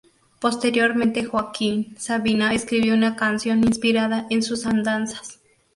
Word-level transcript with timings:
Posteriormente 0.39 1.25
Joaquín 1.25 1.95
Sabina 1.95 2.55
escribió 2.55 2.95
una 2.95 3.15
canción 3.15 3.63
inspirada 3.63 4.25
en 4.31 4.41
sus 4.41 4.65
andanzas. 4.65 5.39